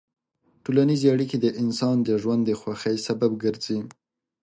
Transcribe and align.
ټولنیز 0.63 1.01
اړیکې 1.13 1.37
د 1.41 1.47
انسان 1.61 1.95
د 2.03 2.09
ژوند 2.21 2.41
د 2.45 2.51
خوښۍ 2.59 2.97
سبب 3.07 3.31
ګرځي. 3.43 3.79